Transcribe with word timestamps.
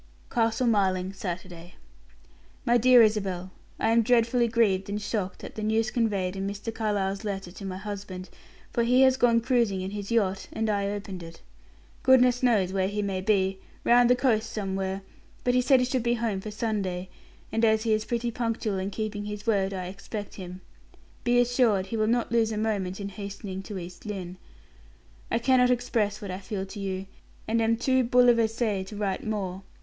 CASTLE 0.31 0.65
MARLING, 0.65 1.13
Saturday. 1.13 1.75
"MY 2.65 2.77
DEAR 2.79 3.03
ISABEL 3.03 3.51
I 3.79 3.91
am 3.91 4.01
dreadfully 4.01 4.47
grieved 4.47 4.89
and 4.89 4.99
shocked 4.99 5.43
at 5.43 5.53
the 5.53 5.61
news 5.61 5.91
conveyed 5.91 6.35
in 6.35 6.47
Mr. 6.47 6.73
Carlyle's 6.73 7.23
letter 7.23 7.51
to 7.51 7.65
my 7.65 7.77
husband, 7.77 8.27
for 8.73 8.81
he 8.83 9.01
has 9.03 9.15
gone 9.15 9.39
cruising 9.41 9.81
in 9.81 9.91
his 9.91 10.09
yacht, 10.09 10.47
and 10.51 10.71
I 10.71 10.89
opened 10.89 11.21
it. 11.21 11.43
Goodness 12.01 12.41
knows 12.41 12.73
where 12.73 12.87
he 12.87 13.03
may 13.03 13.21
be, 13.21 13.59
round 13.83 14.09
the 14.09 14.15
coast 14.15 14.51
somewhere, 14.51 15.03
but 15.43 15.53
he 15.53 15.61
said 15.61 15.79
he 15.79 15.85
should 15.85 16.01
be 16.01 16.15
home 16.15 16.41
for 16.41 16.49
Sunday, 16.49 17.07
and 17.51 17.63
as 17.63 17.83
he 17.83 17.93
is 17.93 18.03
pretty 18.05 18.31
punctual 18.31 18.79
in 18.79 18.89
keeping 18.89 19.25
his 19.25 19.45
word, 19.45 19.71
I 19.71 19.85
expect 19.85 20.33
him. 20.33 20.61
Be 21.23 21.39
assured 21.39 21.85
he 21.85 21.97
will 21.97 22.07
not 22.07 22.31
lose 22.31 22.51
a 22.51 22.57
moment 22.57 22.99
in 22.99 23.09
hastening 23.09 23.61
to 23.61 23.77
East 23.77 24.07
Lynne. 24.07 24.37
"I 25.29 25.37
cannot 25.37 25.69
express 25.69 26.23
what 26.23 26.31
I 26.31 26.39
feel 26.39 26.65
for 26.65 26.79
you, 26.79 27.05
and 27.47 27.61
am 27.61 27.77
too 27.77 28.03
bouleversee 28.03 28.83
to 28.87 28.95
write 28.95 29.23
more. 29.23 29.61